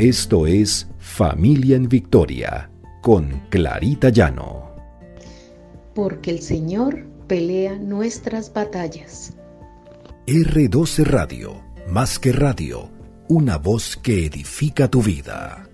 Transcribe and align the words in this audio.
Esto 0.00 0.46
es 0.46 0.88
Familia 0.98 1.76
en 1.76 1.86
Victoria 1.86 2.70
con 3.02 3.42
Clarita 3.50 4.08
Llano. 4.08 4.74
Porque 5.94 6.30
el 6.30 6.40
Señor 6.40 7.04
pelea 7.26 7.76
nuestras 7.76 8.50
batallas. 8.50 9.34
R12 10.26 11.04
Radio, 11.04 11.62
más 11.86 12.18
que 12.18 12.32
radio, 12.32 12.88
una 13.28 13.58
voz 13.58 13.98
que 13.98 14.24
edifica 14.24 14.88
tu 14.88 15.02
vida. 15.02 15.68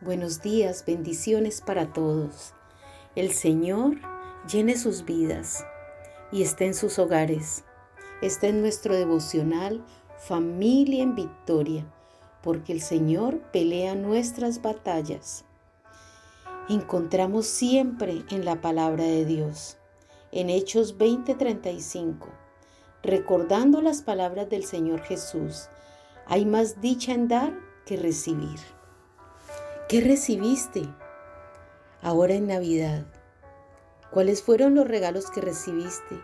Buenos 0.00 0.42
días, 0.42 0.82
bendiciones 0.84 1.60
para 1.60 1.92
todos. 1.92 2.52
El 3.14 3.30
Señor 3.30 3.98
llene 4.52 4.76
sus 4.76 5.04
vidas 5.04 5.64
y 6.32 6.42
esté 6.42 6.66
en 6.66 6.74
sus 6.74 6.98
hogares. 6.98 7.62
Esté 8.22 8.48
en 8.48 8.60
nuestro 8.60 8.96
devocional 8.96 9.84
Familia 10.18 11.04
en 11.04 11.14
Victoria, 11.14 11.86
porque 12.42 12.72
el 12.72 12.80
Señor 12.80 13.38
pelea 13.52 13.94
nuestras 13.94 14.60
batallas. 14.60 15.44
Encontramos 16.68 17.46
siempre 17.46 18.24
en 18.30 18.44
la 18.44 18.60
palabra 18.60 19.04
de 19.04 19.24
Dios, 19.24 19.78
en 20.32 20.50
Hechos 20.50 20.98
20:35, 20.98 22.26
recordando 23.02 23.80
las 23.80 24.02
palabras 24.02 24.50
del 24.50 24.64
Señor 24.64 25.02
Jesús, 25.02 25.68
hay 26.26 26.44
más 26.44 26.80
dicha 26.80 27.12
en 27.12 27.28
dar 27.28 27.56
que 27.86 27.96
recibir. 27.96 28.58
¿Qué 29.88 30.00
recibiste 30.00 30.82
ahora 32.02 32.34
en 32.34 32.48
Navidad? 32.48 33.06
¿Cuáles 34.10 34.42
fueron 34.42 34.74
los 34.74 34.88
regalos 34.88 35.30
que 35.30 35.40
recibiste? 35.40 36.20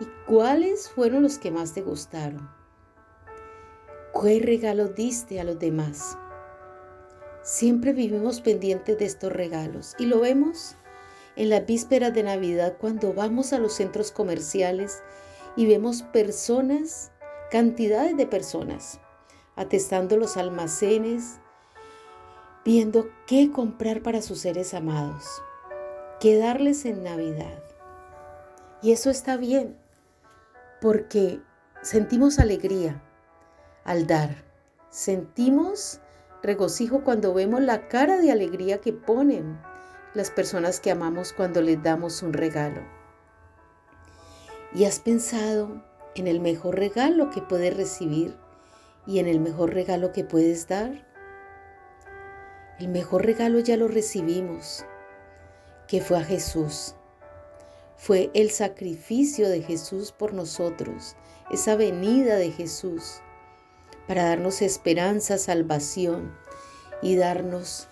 ¿Y 0.00 0.06
cuáles 0.26 0.88
fueron 0.88 1.22
los 1.22 1.38
que 1.38 1.50
más 1.50 1.74
te 1.74 1.82
gustaron? 1.82 2.56
¿Qué 4.22 4.40
regalo 4.40 4.88
diste 4.88 5.40
a 5.40 5.44
los 5.44 5.58
demás? 5.58 6.16
Siempre 7.42 7.92
vivimos 7.92 8.40
pendientes 8.40 8.98
de 8.98 9.04
estos 9.04 9.30
regalos 9.30 9.94
y 9.98 10.06
lo 10.06 10.20
vemos 10.20 10.74
en 11.36 11.50
las 11.50 11.66
vísperas 11.66 12.14
de 12.14 12.22
Navidad 12.22 12.76
cuando 12.80 13.12
vamos 13.12 13.52
a 13.52 13.58
los 13.58 13.74
centros 13.74 14.12
comerciales 14.12 15.02
y 15.54 15.66
vemos 15.66 16.02
personas, 16.02 17.12
cantidades 17.50 18.16
de 18.16 18.26
personas, 18.26 19.00
atestando 19.54 20.16
los 20.16 20.36
almacenes, 20.38 21.38
viendo 22.64 23.10
qué 23.26 23.50
comprar 23.52 24.02
para 24.02 24.22
sus 24.22 24.38
seres 24.38 24.72
amados, 24.72 25.24
qué 26.20 26.38
darles 26.38 26.86
en 26.86 27.02
Navidad. 27.02 27.62
Y 28.82 28.92
eso 28.92 29.10
está 29.10 29.36
bien, 29.36 29.76
porque 30.80 31.40
sentimos 31.82 32.38
alegría 32.38 33.02
al 33.86 34.06
dar. 34.06 34.44
Sentimos 34.90 36.00
regocijo 36.42 37.02
cuando 37.02 37.32
vemos 37.32 37.62
la 37.62 37.88
cara 37.88 38.18
de 38.18 38.30
alegría 38.30 38.78
que 38.80 38.92
ponen 38.92 39.58
las 40.12 40.30
personas 40.30 40.80
que 40.80 40.90
amamos 40.90 41.32
cuando 41.32 41.62
les 41.62 41.82
damos 41.82 42.22
un 42.22 42.32
regalo. 42.32 42.82
¿Y 44.74 44.84
has 44.84 45.00
pensado 45.00 45.84
en 46.14 46.26
el 46.26 46.40
mejor 46.40 46.76
regalo 46.76 47.30
que 47.30 47.40
puedes 47.40 47.76
recibir 47.76 48.36
y 49.06 49.20
en 49.20 49.28
el 49.28 49.40
mejor 49.40 49.72
regalo 49.72 50.12
que 50.12 50.24
puedes 50.24 50.66
dar? 50.68 51.06
El 52.78 52.88
mejor 52.88 53.24
regalo 53.24 53.58
ya 53.60 53.76
lo 53.76 53.88
recibimos, 53.88 54.84
que 55.86 56.00
fue 56.00 56.18
a 56.18 56.24
Jesús. 56.24 56.94
Fue 57.96 58.30
el 58.34 58.50
sacrificio 58.50 59.48
de 59.48 59.62
Jesús 59.62 60.12
por 60.12 60.34
nosotros, 60.34 61.16
esa 61.50 61.76
venida 61.76 62.36
de 62.36 62.50
Jesús 62.50 63.22
para 64.06 64.24
darnos 64.24 64.62
esperanza, 64.62 65.38
salvación 65.38 66.32
y 67.02 67.16
darnos 67.16 67.88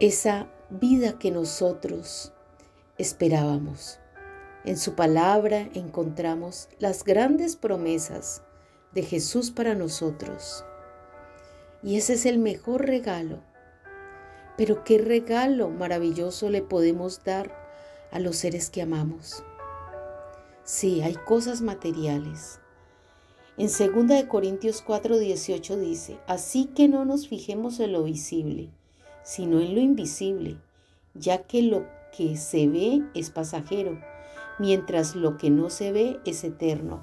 esa 0.00 0.46
vida 0.70 1.18
que 1.18 1.30
nosotros 1.30 2.32
esperábamos. 2.98 3.98
En 4.64 4.76
su 4.76 4.94
palabra 4.94 5.68
encontramos 5.74 6.68
las 6.78 7.04
grandes 7.04 7.56
promesas 7.56 8.42
de 8.92 9.02
Jesús 9.02 9.50
para 9.50 9.74
nosotros. 9.74 10.64
Y 11.82 11.96
ese 11.96 12.14
es 12.14 12.26
el 12.26 12.38
mejor 12.38 12.86
regalo. 12.86 13.42
Pero 14.56 14.82
qué 14.84 14.98
regalo 14.98 15.68
maravilloso 15.68 16.50
le 16.50 16.62
podemos 16.62 17.22
dar 17.22 17.54
a 18.10 18.18
los 18.18 18.36
seres 18.36 18.70
que 18.70 18.82
amamos. 18.82 19.44
Sí, 20.64 21.02
hay 21.02 21.14
cosas 21.14 21.60
materiales, 21.60 22.58
en 23.58 23.68
2 23.68 24.24
Corintios 24.24 24.84
4:18 24.84 25.76
dice, 25.76 26.18
así 26.26 26.66
que 26.66 26.88
no 26.88 27.04
nos 27.06 27.26
fijemos 27.26 27.80
en 27.80 27.92
lo 27.92 28.02
visible, 28.02 28.70
sino 29.22 29.60
en 29.60 29.74
lo 29.74 29.80
invisible, 29.80 30.58
ya 31.14 31.44
que 31.44 31.62
lo 31.62 31.86
que 32.16 32.36
se 32.36 32.68
ve 32.68 33.02
es 33.14 33.30
pasajero, 33.30 33.98
mientras 34.58 35.16
lo 35.16 35.38
que 35.38 35.50
no 35.50 35.70
se 35.70 35.90
ve 35.90 36.20
es 36.26 36.44
eterno. 36.44 37.00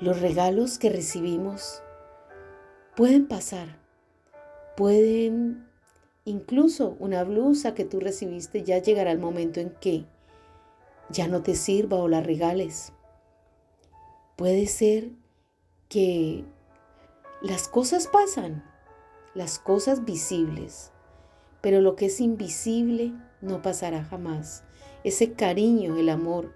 Los 0.00 0.20
regalos 0.20 0.78
que 0.78 0.90
recibimos 0.90 1.82
pueden 2.94 3.26
pasar, 3.26 3.78
pueden 4.76 5.66
incluso 6.26 6.96
una 6.98 7.24
blusa 7.24 7.74
que 7.74 7.84
tú 7.84 7.98
recibiste 7.98 8.62
ya 8.62 8.78
llegará 8.78 9.10
el 9.10 9.18
momento 9.18 9.60
en 9.60 9.70
que 9.70 10.04
ya 11.08 11.28
no 11.28 11.42
te 11.42 11.56
sirva 11.56 11.96
o 11.96 12.08
la 12.08 12.20
regales 12.20 12.92
Puede 14.38 14.68
ser 14.68 15.10
que 15.88 16.44
las 17.42 17.66
cosas 17.66 18.06
pasan, 18.06 18.62
las 19.34 19.58
cosas 19.58 20.04
visibles, 20.04 20.92
pero 21.60 21.80
lo 21.80 21.96
que 21.96 22.06
es 22.06 22.20
invisible 22.20 23.12
no 23.40 23.62
pasará 23.62 24.04
jamás. 24.04 24.62
Ese 25.02 25.32
cariño, 25.32 25.96
el 25.96 26.08
amor 26.08 26.54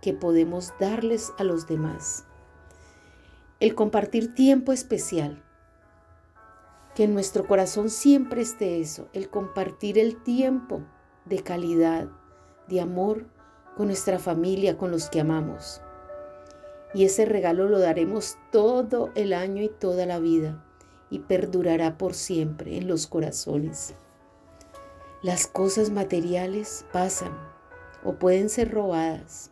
que 0.00 0.14
podemos 0.14 0.72
darles 0.80 1.34
a 1.36 1.44
los 1.44 1.66
demás. 1.66 2.24
El 3.60 3.74
compartir 3.74 4.34
tiempo 4.34 4.72
especial. 4.72 5.44
Que 6.94 7.04
en 7.04 7.12
nuestro 7.12 7.46
corazón 7.46 7.90
siempre 7.90 8.40
esté 8.40 8.80
eso, 8.80 9.10
el 9.12 9.28
compartir 9.28 9.98
el 9.98 10.22
tiempo 10.22 10.80
de 11.26 11.42
calidad, 11.42 12.08
de 12.68 12.80
amor 12.80 13.26
con 13.76 13.88
nuestra 13.88 14.18
familia, 14.18 14.78
con 14.78 14.90
los 14.90 15.10
que 15.10 15.20
amamos. 15.20 15.82
Y 16.94 17.04
ese 17.04 17.24
regalo 17.26 17.68
lo 17.68 17.78
daremos 17.78 18.38
todo 18.50 19.10
el 19.14 19.32
año 19.32 19.62
y 19.62 19.68
toda 19.68 20.06
la 20.06 20.18
vida 20.18 20.64
y 21.10 21.20
perdurará 21.20 21.98
por 21.98 22.14
siempre 22.14 22.76
en 22.76 22.88
los 22.88 23.06
corazones. 23.06 23.94
Las 25.22 25.46
cosas 25.46 25.90
materiales 25.90 26.86
pasan 26.92 27.32
o 28.04 28.14
pueden 28.14 28.48
ser 28.48 28.70
robadas, 28.70 29.50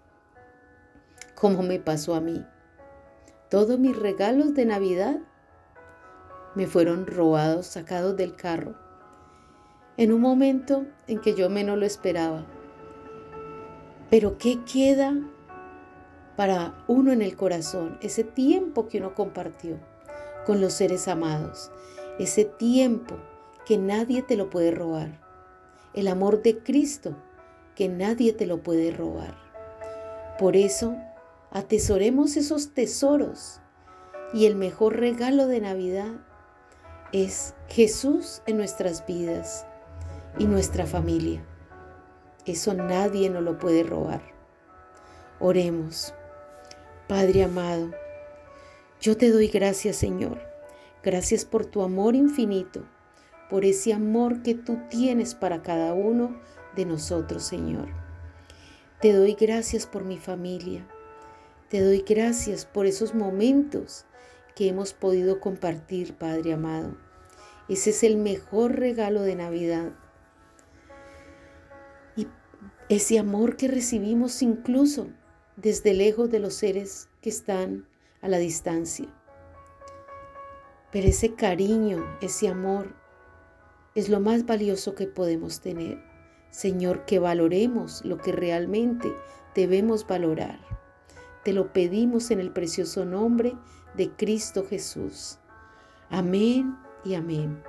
como 1.34 1.62
me 1.62 1.78
pasó 1.80 2.14
a 2.14 2.20
mí. 2.20 2.44
Todos 3.50 3.78
mis 3.78 3.96
regalos 3.96 4.54
de 4.54 4.64
Navidad 4.64 5.18
me 6.54 6.66
fueron 6.66 7.06
robados, 7.06 7.66
sacados 7.66 8.16
del 8.16 8.34
carro, 8.34 8.76
en 9.96 10.12
un 10.12 10.20
momento 10.20 10.86
en 11.06 11.20
que 11.20 11.34
yo 11.34 11.50
menos 11.50 11.78
lo 11.78 11.86
esperaba. 11.86 12.46
Pero 14.08 14.38
¿qué 14.38 14.62
queda 14.64 15.14
para 16.36 16.74
uno 16.86 17.12
en 17.12 17.22
el 17.22 17.36
corazón, 17.36 17.98
ese 18.02 18.24
tiempo 18.24 18.88
que 18.88 18.98
uno 18.98 19.14
compartió 19.14 19.78
con 20.44 20.60
los 20.60 20.74
seres 20.74 21.08
amados, 21.08 21.70
ese 22.18 22.44
tiempo 22.44 23.16
que 23.64 23.78
nadie 23.78 24.22
te 24.22 24.36
lo 24.36 24.50
puede 24.50 24.70
robar, 24.70 25.20
el 25.94 26.08
amor 26.08 26.42
de 26.42 26.58
Cristo 26.58 27.16
que 27.74 27.88
nadie 27.88 28.32
te 28.32 28.46
lo 28.46 28.62
puede 28.62 28.90
robar. 28.90 29.36
Por 30.38 30.56
eso, 30.56 30.96
atesoremos 31.50 32.36
esos 32.36 32.74
tesoros 32.74 33.60
y 34.32 34.46
el 34.46 34.56
mejor 34.56 34.96
regalo 34.96 35.46
de 35.46 35.60
Navidad 35.60 36.12
es 37.12 37.54
Jesús 37.68 38.42
en 38.46 38.56
nuestras 38.56 39.06
vidas 39.06 39.66
y 40.38 40.46
nuestra 40.46 40.86
familia. 40.86 41.44
Eso 42.44 42.74
nadie 42.74 43.30
nos 43.30 43.42
lo 43.42 43.58
puede 43.58 43.82
robar. 43.82 44.22
Oremos. 45.40 46.14
Padre 47.08 47.44
amado, 47.44 47.92
yo 49.00 49.16
te 49.16 49.30
doy 49.30 49.46
gracias 49.46 49.94
Señor, 49.94 50.40
gracias 51.04 51.44
por 51.44 51.64
tu 51.64 51.82
amor 51.82 52.16
infinito, 52.16 52.82
por 53.48 53.64
ese 53.64 53.92
amor 53.92 54.42
que 54.42 54.56
tú 54.56 54.80
tienes 54.90 55.36
para 55.36 55.62
cada 55.62 55.94
uno 55.94 56.36
de 56.74 56.84
nosotros 56.84 57.44
Señor. 57.44 57.86
Te 59.00 59.12
doy 59.12 59.36
gracias 59.38 59.86
por 59.86 60.02
mi 60.02 60.18
familia, 60.18 60.84
te 61.68 61.80
doy 61.80 62.02
gracias 62.04 62.66
por 62.66 62.86
esos 62.86 63.14
momentos 63.14 64.04
que 64.56 64.68
hemos 64.68 64.92
podido 64.92 65.38
compartir, 65.38 66.14
Padre 66.14 66.54
amado. 66.54 66.96
Ese 67.68 67.90
es 67.90 68.02
el 68.02 68.16
mejor 68.16 68.80
regalo 68.80 69.22
de 69.22 69.36
Navidad. 69.36 69.92
Y 72.16 72.26
ese 72.88 73.20
amor 73.20 73.56
que 73.56 73.68
recibimos 73.68 74.42
incluso 74.42 75.06
desde 75.56 75.94
lejos 75.94 76.30
de 76.30 76.38
los 76.38 76.54
seres 76.54 77.08
que 77.20 77.30
están 77.30 77.86
a 78.22 78.28
la 78.28 78.38
distancia. 78.38 79.06
Pero 80.92 81.08
ese 81.08 81.34
cariño, 81.34 82.04
ese 82.20 82.48
amor, 82.48 82.94
es 83.94 84.08
lo 84.08 84.20
más 84.20 84.46
valioso 84.46 84.94
que 84.94 85.06
podemos 85.06 85.60
tener. 85.60 86.02
Señor, 86.50 87.04
que 87.04 87.18
valoremos 87.18 88.04
lo 88.04 88.18
que 88.18 88.32
realmente 88.32 89.12
debemos 89.54 90.06
valorar. 90.06 90.60
Te 91.44 91.52
lo 91.52 91.72
pedimos 91.72 92.30
en 92.30 92.40
el 92.40 92.52
precioso 92.52 93.04
nombre 93.04 93.54
de 93.94 94.10
Cristo 94.10 94.66
Jesús. 94.68 95.38
Amén 96.10 96.76
y 97.04 97.14
amén. 97.14 97.62